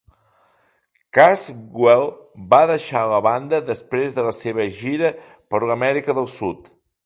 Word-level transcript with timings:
Casswell 1.17 2.07
va 2.55 2.61
deixar 2.73 3.03
la 3.11 3.21
banda 3.27 3.61
després 3.69 4.17
de 4.19 4.27
la 4.29 4.35
seva 4.41 4.69
gira 4.81 5.15
per 5.53 5.65
l'Amèrica 5.67 6.21
del 6.21 6.33
Sud. 6.39 6.77